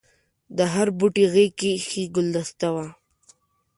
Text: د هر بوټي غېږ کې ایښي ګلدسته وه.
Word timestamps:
د 0.57 0.59
هر 0.73 0.87
بوټي 0.97 1.25
غېږ 1.33 1.51
کې 1.59 1.69
ایښي 1.75 2.03
ګلدسته 2.15 2.67
وه. 2.75 2.87